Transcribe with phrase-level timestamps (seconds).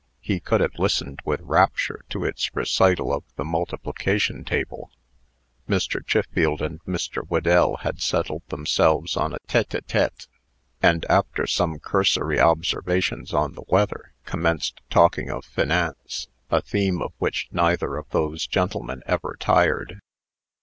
[0.19, 4.89] He could have listened with rapture to its recital of the multiplication table.
[5.69, 6.01] Mr.
[6.03, 7.21] Chiffield and Mr.
[7.21, 10.25] Whedell had settled themselves on a tête à tête,
[10.81, 17.13] and, after some cursory observations on the weather, commenced talking of finance a theme of
[17.19, 19.99] which neither of those gentlemen ever tired.